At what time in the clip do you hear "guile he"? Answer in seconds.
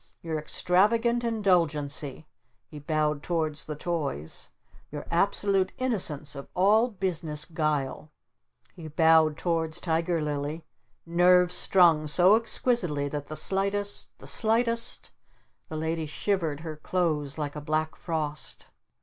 7.45-8.87